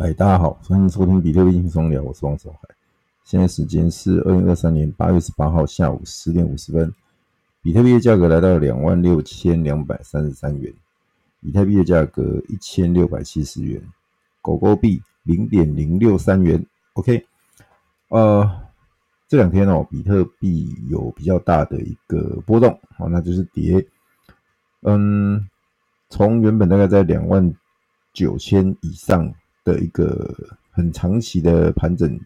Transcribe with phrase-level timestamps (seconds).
[0.00, 2.68] 嗨，大家好，欢迎收听比特币轻松聊，我是王守海。
[3.24, 6.94] 现在时间是二零二三年八月十八号下午十点五十分，
[7.62, 10.72] 比特币的价格来到两万六千两百三十三元，
[11.40, 13.82] 以太币的价格一千六百七十元，
[14.40, 16.64] 狗狗币零点零六三元。
[16.92, 17.26] OK，
[18.10, 18.48] 呃，
[19.26, 23.84] 这两天哦，比特币有比较大的一个波动，好，那就是跌，
[24.82, 25.44] 嗯，
[26.08, 27.52] 从原本大概在两万
[28.12, 29.34] 九千以上。
[29.68, 30.34] 的一个
[30.70, 32.18] 很长期的盘整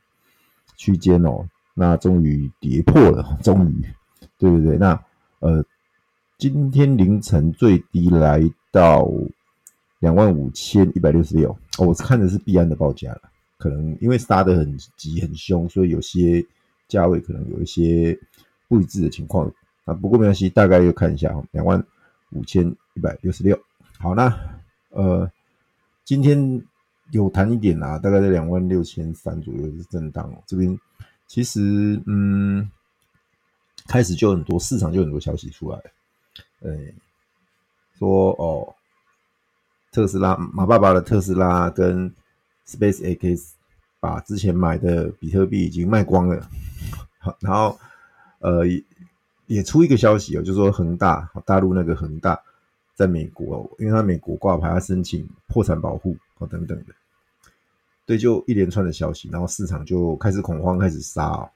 [0.76, 3.82] 区间哦，那终于跌破了， 终于，
[4.38, 5.04] 对对对，那
[5.40, 5.64] 呃，
[6.38, 9.08] 今天凌晨最低来到
[9.98, 13.22] 两万五千一百六十六，哦，我看的是币安的报价了，
[13.58, 16.44] 可能因为杀得很急很凶，所以有些
[16.86, 18.16] 价位可能有一些
[18.68, 19.52] 不一致的情况
[19.84, 21.84] 啊，不过没关系，大概又看一下哈，两万
[22.30, 23.58] 五千一百六十六，
[23.98, 24.32] 好，那
[24.90, 25.28] 呃，
[26.04, 26.62] 今天。
[27.12, 30.42] 有弹一点啊，大概在两万六千三左右是震荡哦。
[30.46, 30.76] 这边
[31.26, 32.70] 其实嗯，
[33.86, 35.78] 开始就很多市场就很多消息出来，
[36.62, 36.94] 诶，
[37.98, 38.74] 说哦，
[39.90, 42.12] 特斯拉马爸爸的特斯拉跟
[42.66, 43.50] SpaceX
[44.00, 46.48] 把之前买的比特币已经卖光了。
[47.18, 47.78] 好， 然后
[48.38, 48.64] 呃
[49.46, 52.40] 也出一个消息哦，就说恒大大陆那个恒大
[52.94, 56.94] 在美国，因为他美国挂牌，他申请破产保护哦等等的。
[58.04, 61.48] 对，就一连串的消息，然后市场就开始恐慌，开始杀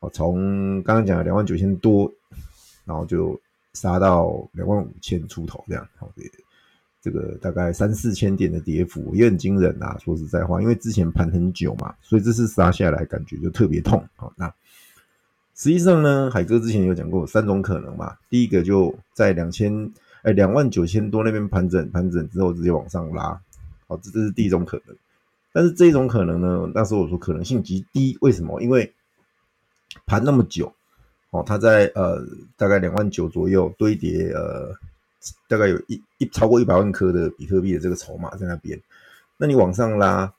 [0.00, 0.10] 哦。
[0.12, 2.10] 从刚刚讲的两万九千多，
[2.84, 3.38] 然后就
[3.74, 5.86] 杀到两万五千出头这样。
[5.96, 6.10] 好，
[7.02, 9.94] 这个大概三四千点的跌幅也很惊人啊。
[10.02, 14.02] 说实在话，因为之前盘很久嘛，所以这次杀下来感觉就特别痛。
[14.16, 14.46] 好，那
[15.54, 18.16] 实际上呢，海哥之前有讲过三种可能嘛。
[18.30, 23.38] 第一个就在两千哎两万九千多那边盘整，盘整之后直接往上拉。
[23.86, 24.96] 好，这这是第一种可能。
[25.54, 28.60] 但是这种可能呢，那时候我说可能性极低，为什么？
[28.60, 28.92] 因为
[30.04, 30.74] 盘那么久，
[31.30, 32.20] 哦，它在呃
[32.56, 34.74] 大概两万九左右堆叠，呃，
[35.46, 38.76] 大概有一一超过一百万颗的比特币的这个筹码在那边，
[39.36, 40.34] 那你往上拉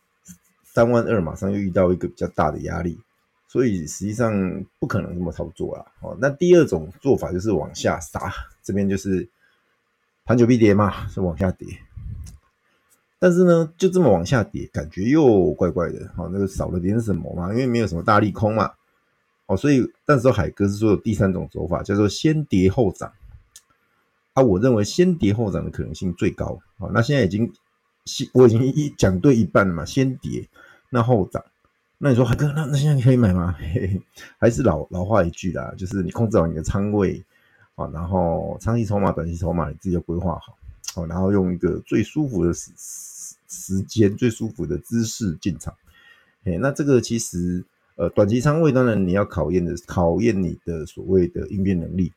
[0.66, 3.00] 三万二，马上又遇到一个比较大的压力，
[3.48, 5.86] 所以实际上不可能这么操作啊。
[6.02, 8.30] 哦，那第二种做法就是往下杀，
[8.62, 9.26] 这边就是
[10.26, 11.66] 盘久必跌嘛，是往下跌。
[13.26, 16.08] 但是呢，就这么往下跌，感觉又怪怪的。
[16.16, 17.50] 好，那个少了点什么嘛？
[17.50, 18.72] 因为没有什么大利空嘛。
[19.48, 23.12] 哦，所以那时候海哥是说有第三种走法，叫做先跌后涨。
[24.34, 26.60] 啊，我认为先跌后涨的可能性最高。
[26.78, 27.52] 好，那现在已经，
[28.32, 29.84] 我已经一讲对一半了嘛。
[29.84, 30.48] 先跌，
[30.92, 31.44] 那后涨。
[31.98, 33.56] 那你说海哥，那那现在可以买吗？
[33.58, 34.02] 嘿嘿，
[34.38, 37.26] 还是老老话一句啦，就是你控制好你的仓位
[37.74, 40.56] 啊，然后长期筹码、短期筹码你自己要规划好。
[40.94, 42.54] 好，然后用一个最舒服的
[43.48, 45.74] 时间、最舒服的姿势进场。
[46.44, 47.64] 哎，那这个其实
[47.96, 52.12] 呃，短期仓位当然你要考验的，考验你的所谓的应变能力。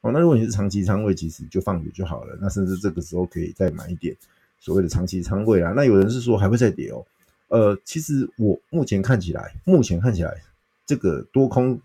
[0.00, 2.38] 哦，那如果你是长期仓位，其实就放着就好了。
[2.40, 4.16] 那甚至这个时候可以再买一点
[4.60, 5.72] 所谓的长期仓位啦。
[5.74, 7.04] 那有人是说还会再跌哦。
[7.48, 10.42] 呃，其实我目前看起来，目前看起来
[10.86, 11.80] 这个多空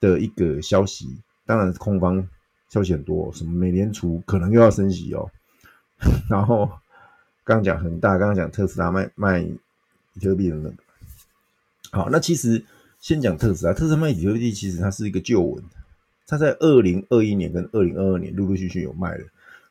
[0.00, 2.26] 的一个消息，当然是空方
[2.68, 5.28] 消息很多，什么美联储可能又要升息哦。
[6.30, 6.70] 然后
[7.46, 9.40] 刚讲恒大，刚刚讲特斯拉卖卖
[10.12, 10.74] 比特币的那个，
[11.92, 12.64] 好，那其实
[13.00, 15.62] 先讲特斯拉，特斯拉卖比特币其实它是一个旧闻，
[16.26, 19.24] 它在二零二一年跟二零二二年陆陆续续有卖了，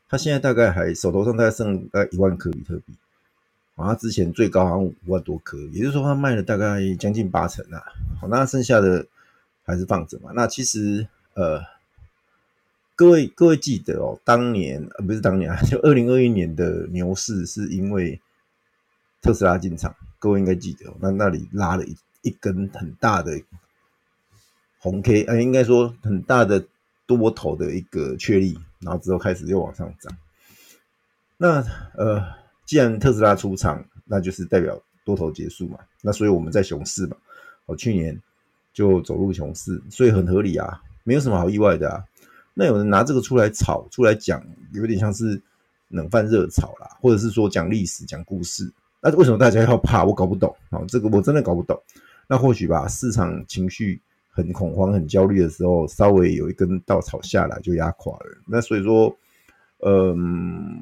[0.07, 2.93] 它现在大概还手头上大概剩大概一万颗比特币，
[3.75, 7.83] 啊，它之前最高好像五万多颗，也就是说它卖了大概将近八成啊，
[8.21, 9.05] 好，那剩下的
[9.65, 11.74] 还是放着嘛，那其实呃。
[12.95, 18.21] 各位各位记得哦，当年呃不是当年啊，就二零二一年的牛市是因为
[19.21, 23.41] 特斯拉进场，各位应该记得哦，那那里拉了一一根很大的
[24.79, 26.65] 红 K，呃，应该说很大的
[27.05, 30.17] 多头的一个确立，然后之后开始又往上涨。
[31.37, 31.61] 那
[31.97, 32.23] 呃，
[32.65, 37.17] 既然特斯拉出场，那就是代表多头结束嘛，那所以我们在熊市嘛，
[37.65, 38.21] 哦，去年
[38.73, 42.05] 就走入熊市，所以很合理啊，没有什么好意外的啊。
[42.57, 44.41] 那有人拿这个出来炒，出来讲，
[44.71, 45.39] 有点像是
[45.89, 48.71] 冷饭热炒啦，或者是说讲历史、讲故事。
[49.01, 50.05] 那为什么大家要怕？
[50.05, 51.77] 我搞不懂啊，这个我真的搞不懂。
[52.27, 58.37] 那或许吧，市场情绪很恐慌、很焦虑的时候，稍微有一根稻草下来就压垮了。
[58.47, 59.13] 那所以说，
[59.85, 60.81] 嗯，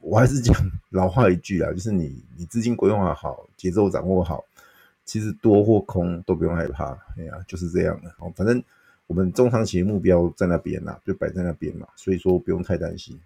[0.00, 0.54] 我还是讲
[0.90, 4.44] 老话一句啦，就是你你资金规划好，节奏掌握好，
[5.04, 6.92] 其实多或空都不用害怕。
[7.18, 8.10] 哎呀，就是这样的。
[8.20, 8.62] 哦，反正。
[9.06, 13.18] 我们中长期的目标在那边呐，就摆在那边嘛，所以说不用太担心。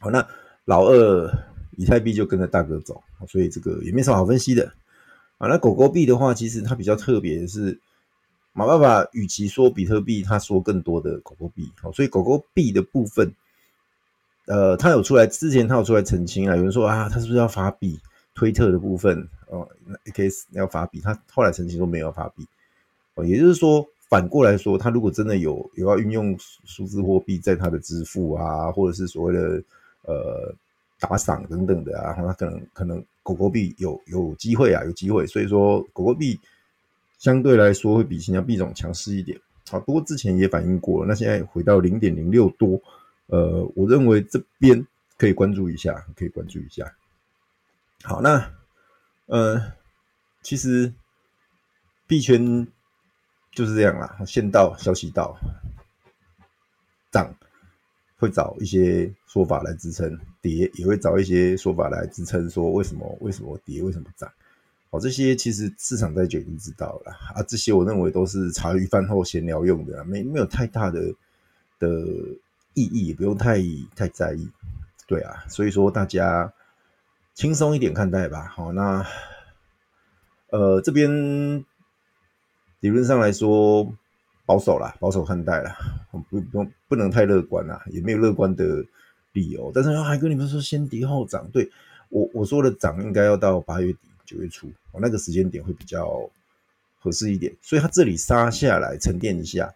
[0.00, 0.26] 好，那
[0.64, 1.30] 老二
[1.76, 4.72] 以太币就跟着大哥走，所以这个也没什么好分析的
[5.38, 5.46] 啊。
[5.46, 7.78] 那狗狗币的话，其实它比较特别的是，
[8.52, 13.32] 马爸爸与其说比特币，他说更多的狗狗币，好，所以狗狗币的部分，
[14.46, 18.00] 呃，他有出来之前，他有出来澄清啊，有人说啊，他是不是要发币？
[18.34, 22.44] 推特的部分哦，那 AKS 要发币，他后来澄清说没有发币
[23.14, 23.88] 哦，也就是说。
[24.08, 29.62] 反过来说，他如果真的有有要运用数字货币在他的支付啊，或者是所谓的
[30.02, 30.54] 呃
[31.00, 35.26] 打赏等等的啊，那可能可能狗狗币有有机会啊，有机会。
[35.26, 36.38] 所以说狗狗币
[37.18, 39.40] 相对来说会比其他币种强势一点。
[39.68, 42.80] 好，不过之前也反映过了，那现在回到零点零六多，
[43.26, 44.86] 呃，我认为这边
[45.18, 46.94] 可以关注一下，可以关注一下。
[48.02, 48.52] 好，那
[49.26, 49.72] 呃，
[50.42, 50.92] 其实
[52.06, 52.68] 币圈。
[53.54, 55.36] 就是这样啦，先到消息到，
[57.12, 57.32] 涨
[58.16, 64.28] 会找一些说法来支撑，跌也会找一些说法来支撑，说为什么为什么跌，为什么涨？
[64.90, 71.00] 哦，这些其实市场在就已经知道了啊，这些我认为都是茶余饭后闲聊用的，没没有太大的
[71.78, 71.88] 的
[72.74, 73.58] 意义，也不用太
[73.94, 74.50] 太在意，
[75.06, 76.52] 对啊，所以说大家
[77.34, 78.46] 轻松一点看待吧。
[78.48, 79.06] 好，那
[80.50, 81.64] 呃这边。
[82.84, 83.90] 理论上来说，
[84.44, 85.74] 保守啦，保守看待啦，
[86.30, 88.84] 不不不能太乐观啦，也没有乐观的
[89.32, 89.72] 理由。
[89.74, 91.70] 但是还跟你们说，先跌后涨，对
[92.10, 96.28] 我我说的涨应该要到八月底九月初，我那个时间点会比较
[96.98, 97.50] 合适一点。
[97.62, 99.74] 所以它这里杀下来沉淀一下，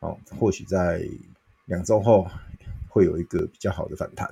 [0.00, 1.08] 哦，或许在
[1.66, 2.26] 两周后
[2.88, 4.26] 会有一个比较好的反弹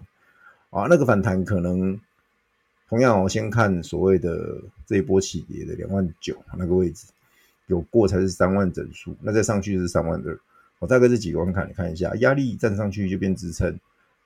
[0.70, 0.88] 啊。
[0.90, 1.96] 那个反弹可能
[2.88, 7.06] 同样，我先看所谓的这一波起跌的两万九那个位置。
[7.70, 10.38] 有过才是三万整数，那再上去就是三万二。
[10.81, 13.78] 我大概这几个关卡你看一下，压力站上去就变支撑，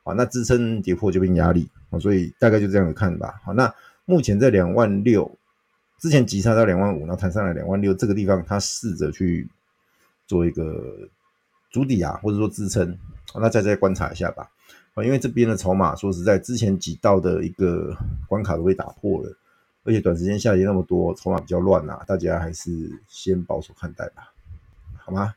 [0.02, 1.68] 啊，那支撑跌破就变压力，
[2.00, 3.34] 所以大概就这样子看吧。
[3.44, 3.72] 好，那
[4.06, 5.30] 目前在两万六，
[5.98, 9.46] 之前急差到两万五，然后弹上来两万六这个地方，它试着去
[10.26, 10.96] 做一个
[11.70, 12.96] 足底啊，或者说支撑，
[13.34, 14.48] 那再再观察一下吧。
[14.94, 17.94] 啊，因为这边的筹码说实在，之前几道的一个
[18.26, 19.36] 关卡都被打破了。
[19.84, 22.70] 而且短时间下跌那么多，筹码比较乱啊，大家还是
[23.06, 24.32] 先保守看待吧，
[24.96, 25.34] 好吗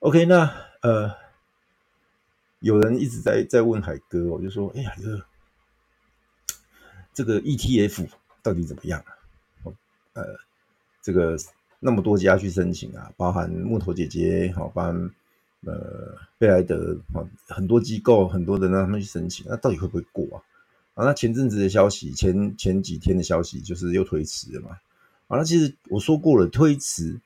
[0.00, 1.14] ？OK，那呃，
[2.60, 5.24] 有人一直在在问海哥，我就说，哎呀，这个
[7.12, 8.08] 这个 ETF
[8.42, 9.12] 到底怎么样啊？
[10.14, 10.24] 呃，
[11.02, 11.36] 这个
[11.80, 15.10] 那么多家去申请啊，包含木头姐姐，好，包含
[15.66, 16.96] 呃贝莱德，
[17.46, 20.42] 很多机构，很多人让他们去申请，那到底会不会过啊？
[20.98, 24.70] 啊，那前阵子的消息，前前几天的消息就是又推迟了嘛。
[25.28, 27.20] 啊，那其实我说过了，推迟，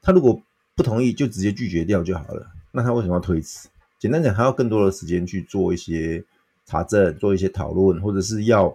[0.00, 0.40] 他如果
[0.74, 2.46] 不同意，就直接拒绝掉就好了。
[2.70, 3.68] 那他为什么要推迟？
[3.98, 6.24] 简单讲，他要更多的时间去做一些
[6.64, 8.74] 查证，做一些讨论，或者是要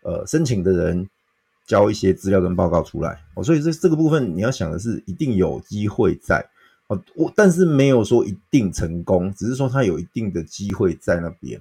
[0.00, 1.06] 呃申请的人
[1.66, 3.22] 交一些资料跟报告出来。
[3.34, 6.48] 哦，所以这这个部分你要想的是，一定有机会在
[6.86, 11.60] 哦，我但是没有说一定成功，只是说他有一定的机会在那边。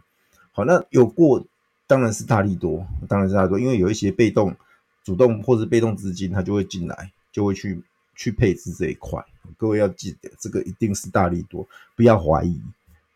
[0.54, 1.46] 好，那有过。
[1.88, 4.56] 当然是大利多，当然是大利多，因为有一些被动、
[5.04, 7.82] 主动或者被动资金，它就会进来，就会去
[8.16, 9.24] 去配置这一块。
[9.58, 12.60] 各位要记得，这个一定是大利多，不要怀疑。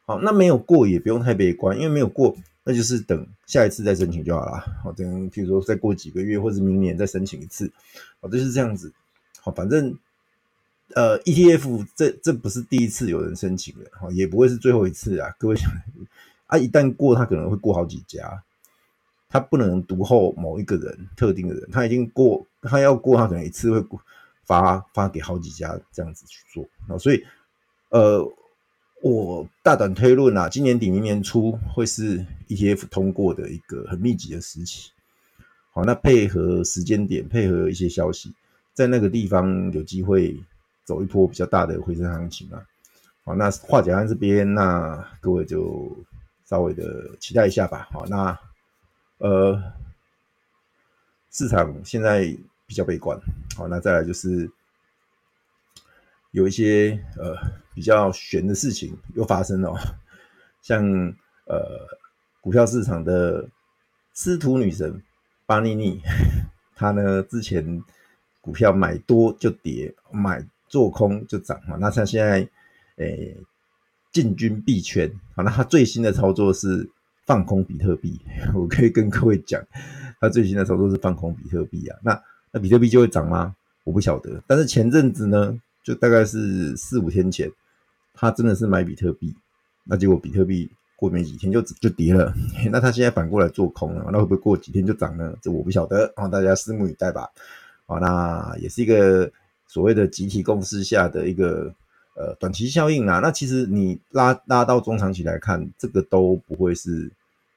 [0.05, 4.63] 好，那没有过也不用太悲观，因为没有过，那就是等下一次再申请就好了。
[4.83, 7.71] 好，等譬如说再过几个月或者明年再申请一次，
[8.21, 8.93] 好，就是这样子。
[9.41, 9.97] 好，反正
[10.95, 15.33] 呃，ETF 这这不是第一次有人申请的，好，也不会是最后一次啊。
[15.39, 15.71] 各位想
[16.47, 18.43] 啊，一旦过，他可能会过好几家。
[19.29, 23.99] 他不能独厚某一个人特定的人，他已经过，他要过，他可能一次会
[24.43, 27.23] 发发给好几家这样子去做啊，所以
[27.89, 28.27] 呃，
[29.03, 34.89] 我大胆推论啊，今年底明年初会是 ETF 通过的一个很密集的时期。
[35.71, 38.33] 好，那配合时间点，配合一些消息，
[38.73, 40.35] 在那个地方有机会
[40.83, 42.65] 走一波比较大的回升行情啊。
[43.23, 45.95] 好，那话讲到这边，那各位就
[46.45, 47.87] 稍微的期待一下吧。
[47.91, 48.35] 好，那。
[49.19, 49.61] 呃，
[51.29, 52.21] 市场现在
[52.65, 53.19] 比较悲观，
[53.57, 54.49] 好，那再来就是
[56.31, 57.35] 有一些呃
[57.73, 59.77] 比较悬的事情又发生了，
[60.61, 60.81] 像
[61.47, 61.85] 呃
[62.39, 63.49] 股票市场的
[64.13, 65.03] 吃土女神
[65.45, 66.01] 巴妮妮，
[66.73, 67.83] 她呢之前
[68.39, 72.49] 股票买多就跌，买做空就涨嘛，那她现在
[72.95, 73.35] 诶
[74.13, 76.89] 进军币圈，好，那她最新的操作是。
[77.29, 78.19] 放空比特币，
[78.55, 79.61] 我可以跟各位讲，
[80.19, 81.95] 他最新的操作是放空比特币啊。
[82.01, 82.19] 那
[82.51, 83.55] 那比特币就会涨吗？
[83.83, 84.41] 我不晓得。
[84.47, 87.51] 但是前阵子呢，就大概是四五天前，
[88.15, 89.35] 他真的是买比特币，
[89.83, 92.33] 那结果比特币过没几天就就跌了。
[92.71, 95.31] 那他现在反过来做空了，那会不会过几天就涨呢？
[95.39, 97.29] 这我不晓得，啊，大家拭目以待吧。
[97.85, 99.31] 啊，那也是一个
[99.67, 101.71] 所谓的集体共识下的一个
[102.15, 103.19] 呃短期效应啦。
[103.19, 107.11] 那其实你拉拉到中长期来看，这个都不会是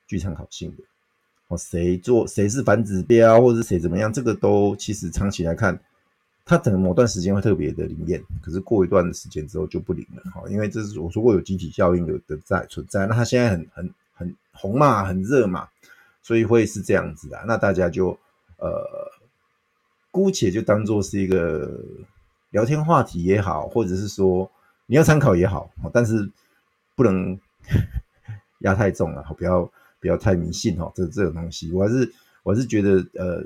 [0.06, 0.82] 具参考性的。
[1.48, 5.78] 哦，谁做谁是反指标，或者是谁怎么样，这个都其实长期来看。
[6.44, 10.22] 它可能某段时间会特别的灵验，可是过一段时间之后就不灵了。
[10.32, 13.06] 哈，因为这是我说过有集体效应有的在存在。
[13.06, 15.68] 那它现在很很很红嘛，很热嘛，
[16.20, 17.40] 所以会是这样子的。
[17.46, 18.18] 那大家就
[18.56, 18.84] 呃，
[20.10, 21.80] 姑且就当做是一个
[22.50, 24.50] 聊天话题也好，或者是说
[24.86, 26.28] 你要参考也好，但是
[26.96, 27.38] 不能
[28.62, 29.70] 压太重了，不要
[30.02, 30.92] 不要太迷信哈。
[30.94, 33.42] 这这种东西，我还是我还是觉得呃。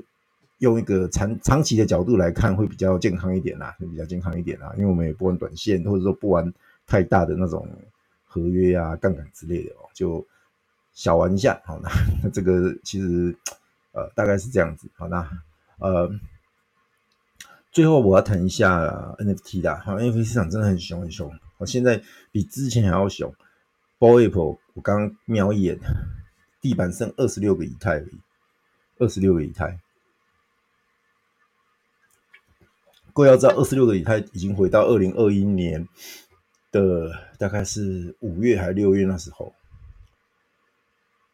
[0.59, 6.51] 用一个长长期的角度来看，会比较健康一点啦，会比较健康一点啦，因为我们也不玩短线，或者说不玩
[6.87, 7.69] 太大的那种
[8.25, 10.25] 合约啊、杠杆之类的哦，就
[10.93, 11.61] 小玩一下。
[11.63, 11.79] 好，
[12.23, 13.37] 那这个其实
[13.91, 14.89] 呃大概是这样子。
[14.95, 15.29] 好，那
[15.77, 16.09] 呃
[17.71, 18.83] 最后我要谈一下
[19.19, 23.31] NFT 的，好，NFT 市场真的很凶很凶，我现在比之前还要凶。
[23.99, 25.77] Bored Ape 我刚刚瞄一眼，
[26.61, 28.19] 地板剩二十六个以太而已，
[28.99, 29.79] 二十六个以太。
[33.13, 35.87] 各位要知道，二十六个以太已经回到二零二一年
[36.71, 39.53] 的大概是五月还是六月那时候。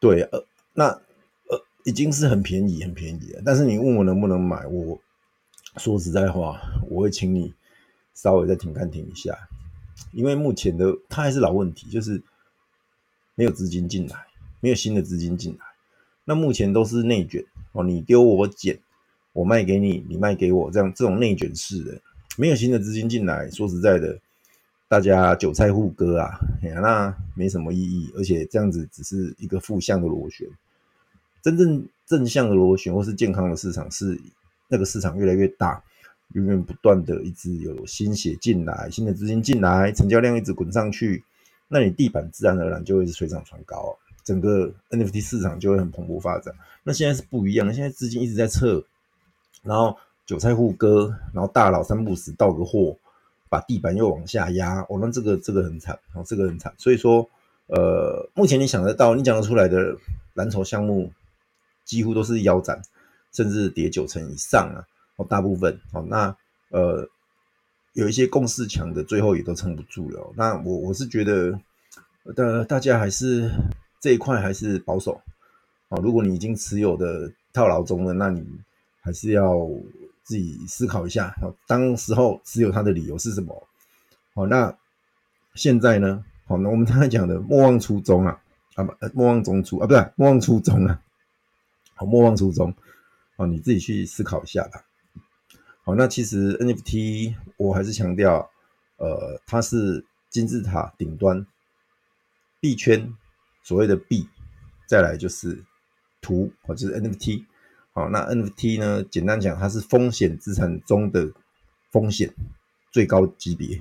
[0.00, 3.42] 对，呃，那呃已经是很便宜，很便宜了。
[3.44, 4.98] 但是你问我能不能买，我
[5.76, 7.54] 说实在话，我会请你
[8.14, 9.36] 稍微再停看停一下，
[10.12, 12.22] 因为目前的它还是老问题，就是
[13.34, 14.26] 没有资金进来，
[14.64, 15.66] 没有新的资金进来。
[16.24, 18.78] 那目前都是内卷哦，你丢我捡。
[19.34, 22.00] 我卖给你，你卖给我，这样这种内卷式的，
[22.38, 24.18] 没有新的资金进来，说实在的，
[24.88, 30.48] 大家韭菜互割啊，那没什么意义，而且这样子只是一个负向的螺旋。
[31.42, 34.18] 真正正向的螺旋或是健康的市场是
[34.68, 35.82] 那个市场越来越大，
[36.32, 41.22] 源源不断的一直有新血进来，新的资金进来，成交量一直滚上去，
[41.68, 46.54] 那你地板自然而然就会是水涨船高，整个 NFT 市场就会很蓬勃发展。
[46.82, 48.82] 那现在是不一样，现在资金一直在撤。
[49.62, 52.94] 然后韭菜互割，然后大佬三不死倒个货，
[53.48, 56.74] 把地板又往下压，哦，那这个这个很惨，哦，这个很惨。
[56.76, 57.26] 所以说，
[57.68, 59.96] 呃，目前你想得到、你讲得出来的
[60.34, 61.10] 蓝筹项目，
[61.86, 62.82] 几乎都是腰斩，
[63.32, 64.84] 甚至跌九成以上啊，
[65.16, 66.36] 哦，大部分，哦，那
[66.68, 67.08] 呃，
[67.94, 70.30] 有一些共识强的，最后也都撑不住了。
[70.36, 71.58] 那我我是觉得，
[72.36, 73.50] 呃，大家还是
[74.04, 75.18] 这一块还是保守，
[75.88, 78.44] 哦，如果你已经持有的套牢中了，那你。
[79.06, 79.68] 还是要
[80.22, 83.68] 自己思考一下，当时候持有它的理由是什么？
[84.34, 84.74] 好，那
[85.54, 86.24] 现在呢？
[86.46, 88.40] 好，那我们刚才讲的莫忘初衷啊，
[88.76, 91.02] 啊不，莫忘中初啊，不对，莫忘初衷啊，
[91.94, 92.74] 好，莫忘初衷，
[93.36, 94.82] 好，你自己去思考一下吧。
[95.82, 98.50] 好，那其实 NFT 我还是强调，
[98.96, 101.46] 呃，它是金字塔顶端
[102.58, 103.14] 币圈
[103.64, 104.28] 所谓的币，
[104.86, 105.64] 再来就是
[106.20, 107.44] 图，或者就是 NFT。
[107.92, 109.02] 好，那 NFT 呢？
[109.10, 111.28] 简单讲，它是风险资产中的
[111.90, 112.32] 风险
[112.92, 113.80] 最高级别。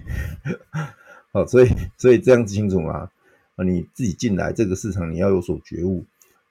[1.32, 3.10] 好，所以所以这样子清楚吗？
[3.56, 6.06] 啊，你自己进来这个市场，你要有所觉悟。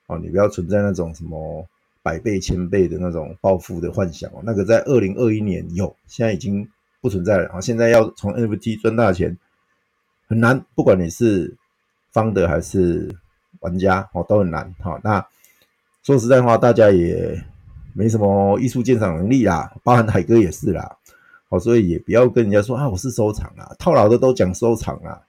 [0.07, 1.65] 啊，你不要存在那种什么
[2.01, 4.41] 百倍、千倍的那种暴富的幻想哦。
[4.43, 7.47] 那个在二零二一年有，现在已经不存在了。
[7.47, 9.37] 啊，现在要从 NFT 赚大钱
[10.27, 11.55] 很难，不管你是
[12.11, 13.15] 方的还是
[13.59, 14.73] 玩家，哦，都很难。
[14.79, 15.25] 好，那
[16.03, 17.43] 说实在话，大家也。
[17.95, 20.97] 没什么艺术鉴赏能力啦，包含海哥也是啦，
[21.47, 25.21] 好，所以也不要跟人家说啊，我是收藏啊，套牢的都讲收藏啊，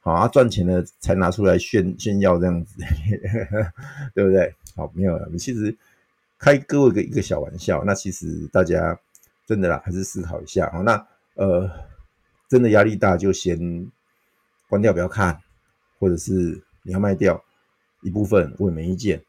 [0.00, 2.78] 好啊，赚钱的才拿出来炫炫耀这样子，
[4.16, 4.50] 对不对？
[4.74, 5.76] 好，没有了，其实
[6.38, 8.98] 开各位一个一个小玩笑，那其实大家
[9.44, 11.70] 真的啦，还是思考一下，好，那呃，
[12.48, 13.58] 真的压力大就先
[14.70, 15.38] 关掉不要看，
[15.98, 16.32] 或者是
[16.82, 17.44] 你要卖掉
[18.06, 19.20] 一部分，我也没意见。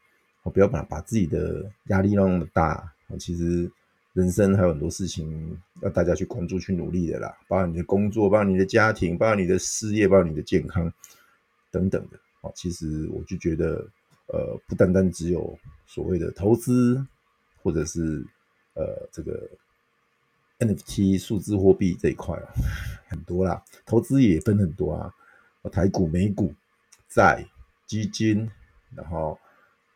[0.54, 2.90] 不要把把自己的压力弄那么大。
[3.18, 3.70] 其实
[4.14, 10.90] 人生还有很多事情要大家去关注、去努力的啦，包括你的工作，包括你的家庭，包括你的事业，包括你的健康
[11.70, 12.16] 等等的。
[12.40, 13.86] 哦，其实我就觉得，
[14.28, 17.04] 呃，不单单只有所谓的投资，
[17.62, 18.24] 或者是
[18.74, 19.46] 呃这个
[20.60, 22.48] NFT 数字货币这一块啊，
[23.08, 23.62] 很多啦。
[23.84, 25.12] 投资也分很多啊，
[25.70, 26.54] 台股、美股、
[27.08, 27.44] 债、
[27.86, 28.48] 基金，
[28.94, 29.38] 然后。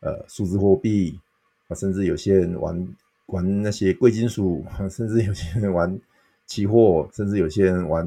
[0.05, 1.17] 呃，数字货币
[1.69, 2.95] 啊，甚至有些人玩
[3.27, 5.97] 玩那些贵金属， 甚至有些人玩
[6.45, 8.05] 期货，甚至有些人玩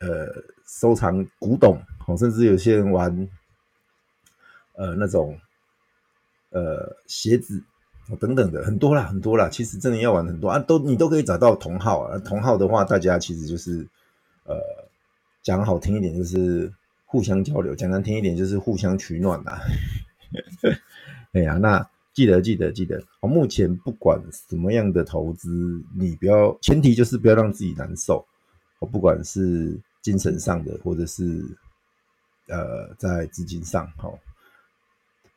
[0.00, 0.26] 呃
[0.66, 3.28] 收藏古董，哦甚至有些人玩
[4.72, 5.38] 呃那种
[6.48, 7.62] 呃鞋子
[8.18, 9.50] 等等的很多啦，很多啦。
[9.50, 12.18] 其实真的要玩很多啊，都你都可以找到同号啊。
[12.20, 13.86] 同号的话，大家其实就是
[14.44, 14.56] 呃
[15.42, 16.72] 讲好听一点就是
[17.12, 19.60] 互相交流，讲难听一点就是互相取暖呐。
[21.32, 21.86] 哎呀，那。
[22.14, 28.22] 记得记得记得，哦，目前不管什么样的投资，你不要前提就是不要让自己难受，
[28.80, 31.42] 哦，不管是精神上的，或者是
[32.48, 34.12] 呃在资金上，哦，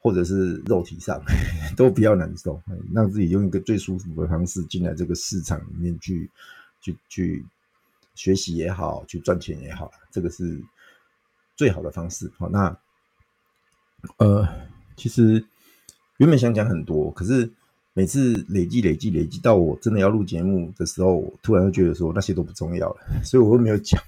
[0.02, 1.18] 或者是肉体上，
[1.78, 2.62] 都不要难受，
[2.94, 6.30] 让自己用一个最舒服的方式进来这个市场里面去，
[6.82, 7.46] 去去
[8.16, 10.62] 学习也好，去赚钱也好，这个是
[11.56, 12.32] 最好的方式。
[12.38, 12.78] 好，那
[14.18, 14.48] 呃，
[14.96, 15.44] 其实。
[16.18, 17.52] 原本想讲很多，可是
[17.92, 24.02] 每次累积、累积、累积到我真的要录节目的时候，我突然就觉得说那些都不重要了， 所以我都没有讲。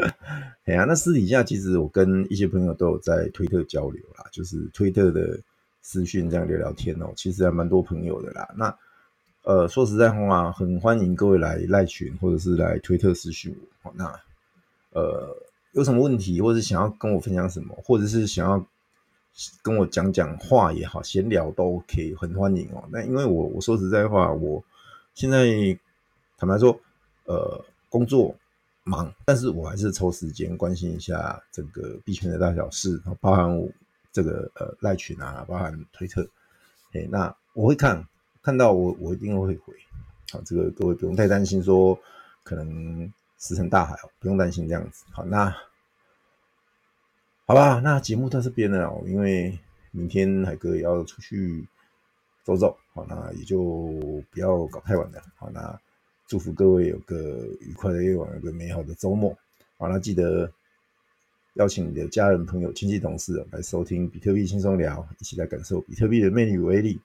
[0.64, 5.38] 哎呀，那私底下其实我跟一些朋友都有在推特交流啦，就是推特的
[5.82, 8.48] 私讯这样聊聊天哦，其实还蛮多朋友的啦。
[8.56, 8.74] 那
[9.42, 13.92] 呃，说实在话，很欢迎各位来赖群或者是来推特私讯我。
[13.94, 14.06] 那
[14.92, 15.36] 呃，
[15.72, 18.66] 有什么问题，或者是想要跟我分享什么，或者是想要。
[19.62, 22.84] 跟我讲讲话也好，闲聊都 OK，很欢迎哦。
[22.90, 24.62] 那因为我我说实在话，我
[25.14, 25.46] 现在
[26.36, 26.78] 坦白说，
[27.26, 28.34] 呃，工作
[28.82, 33.72] 忙，但是我还是抽时间关心一下这个币圈的大小事，包含
[34.12, 36.28] 这个呃赖群啊，包含推特。
[36.92, 38.04] 哎，那我会看，
[38.42, 39.72] 看到我我一定会回。
[40.32, 41.96] 好，这个各位不用太担心说
[42.42, 43.10] 可能
[43.40, 45.04] 石沉大海哦，不用担心这样子。
[45.10, 45.52] 好，那。
[47.46, 49.58] 好吧，那节目到这边了，因为
[49.90, 51.66] 明天海哥也要出去
[52.44, 53.58] 走走，好，那也就
[54.30, 55.76] 不要搞太晚了，好，那
[56.28, 59.36] 祝福各位有个愉快的夜晚，有个美好的周末，
[59.78, 60.48] 好，那记得
[61.54, 67.00] 邀请你的家人、朋友、亲戚、同事来收听比特币轻松聊，一起来感受比特币的魅力与威力，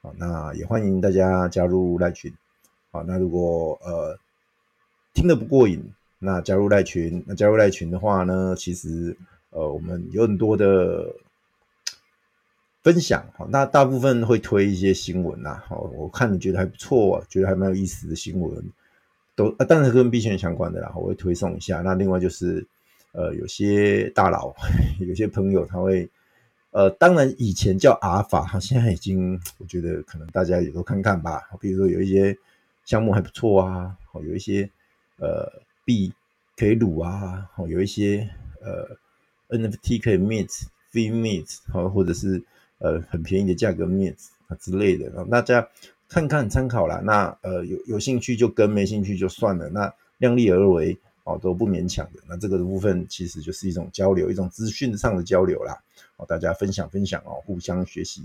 [0.00, 2.32] 好，那也欢迎大家加入赖群，
[2.92, 4.16] 好，那如果呃
[5.14, 9.16] 听得不过瘾，那加入赖群，那加入赖群的话呢，其实。
[9.54, 11.14] 呃，我们有很多的
[12.82, 18.64] 分享哈，那大部分会推一些新闻呐，好，我看你觉得还不错，觉得还蛮有意思的新闻，
[19.36, 21.82] 都，当然跟币圈相关的啦，我会推送一下。
[21.82, 22.66] 那另外就是，
[23.12, 24.54] 呃，有些大佬，
[25.06, 26.08] 有些朋友他会，
[26.70, 31.42] 呃，当然以前叫阿尔法，现在已经，我觉得可能大家也都看看吧。
[31.60, 32.34] 比如说有一些
[32.86, 34.70] 项目还不错啊，有一些
[35.18, 36.12] 呃币
[36.56, 38.28] 可以撸啊，好，有一些
[38.60, 38.96] 呃。
[39.52, 40.48] NFT 可以 mint
[40.90, 42.42] free mint 好，或者是
[42.78, 44.16] 呃很便宜的价格 mint
[44.48, 45.68] 啊之类的，让大家
[46.08, 47.02] 看看参考啦。
[47.04, 49.68] 那呃有有兴趣就跟，没兴趣就算了。
[49.68, 52.20] 那量力而为哦，都不勉强的。
[52.26, 55.78] 那这个部分其实就是一种交流，一种资讯上的交流啦。
[56.16, 58.22] 哦，大家分享分享哦，互相学习。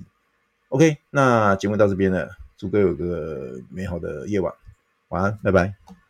[0.69, 4.54] OK，那节目到这边了，祝各位有个美好的夜晚，
[5.10, 6.06] 晚安，拜拜。